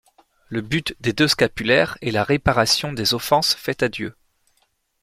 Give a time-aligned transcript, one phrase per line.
[0.49, 4.15] Le but des deux scapulaires est la réparation des offenses faites à Dieu.